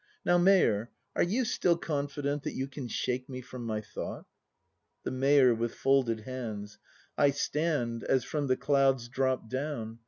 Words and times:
—Now, 0.25 0.39
Mayor, 0.39 0.89
are 1.15 1.21
you 1.21 1.45
still 1.45 1.77
confident 1.77 2.41
That 2.41 2.55
you 2.55 2.67
can 2.67 2.87
shake 2.87 3.29
me 3.29 3.39
from 3.41 3.63
my 3.67 3.81
thought} 3.81 4.25
The 5.03 5.11
Mayor. 5.11 5.53
[With 5.53 5.75
folded 5.75 6.21
ha)ids.] 6.21 6.79
I 7.19 7.29
stand— 7.29 8.03
as 8.05 8.23
from 8.23 8.47
the 8.47 8.57
clouds 8.57 9.07
dropp'd 9.09 9.51
down! 9.51 9.99